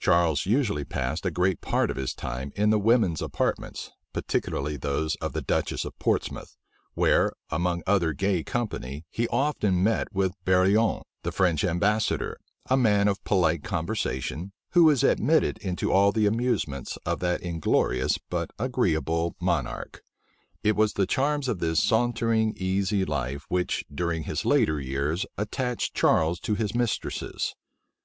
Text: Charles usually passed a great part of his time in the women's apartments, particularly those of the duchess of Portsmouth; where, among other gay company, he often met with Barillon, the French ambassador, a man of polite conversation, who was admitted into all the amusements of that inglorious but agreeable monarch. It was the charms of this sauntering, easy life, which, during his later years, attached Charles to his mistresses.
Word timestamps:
Charles 0.00 0.46
usually 0.46 0.84
passed 0.84 1.24
a 1.24 1.30
great 1.30 1.60
part 1.60 1.92
of 1.92 1.96
his 1.96 2.12
time 2.12 2.50
in 2.56 2.70
the 2.70 2.78
women's 2.80 3.22
apartments, 3.22 3.92
particularly 4.12 4.76
those 4.76 5.14
of 5.20 5.32
the 5.32 5.40
duchess 5.42 5.84
of 5.84 5.96
Portsmouth; 6.00 6.56
where, 6.94 7.32
among 7.50 7.84
other 7.86 8.12
gay 8.12 8.42
company, 8.42 9.04
he 9.10 9.28
often 9.28 9.80
met 9.80 10.12
with 10.12 10.32
Barillon, 10.44 11.02
the 11.22 11.30
French 11.30 11.62
ambassador, 11.62 12.40
a 12.68 12.76
man 12.76 13.06
of 13.06 13.22
polite 13.22 13.62
conversation, 13.62 14.50
who 14.70 14.82
was 14.82 15.04
admitted 15.04 15.56
into 15.58 15.92
all 15.92 16.10
the 16.10 16.26
amusements 16.26 16.98
of 17.06 17.20
that 17.20 17.40
inglorious 17.40 18.18
but 18.28 18.50
agreeable 18.58 19.36
monarch. 19.40 20.02
It 20.64 20.74
was 20.74 20.94
the 20.94 21.06
charms 21.06 21.46
of 21.46 21.60
this 21.60 21.80
sauntering, 21.80 22.54
easy 22.56 23.04
life, 23.04 23.44
which, 23.46 23.84
during 23.94 24.24
his 24.24 24.44
later 24.44 24.80
years, 24.80 25.26
attached 25.38 25.94
Charles 25.94 26.40
to 26.40 26.56
his 26.56 26.74
mistresses. 26.74 27.54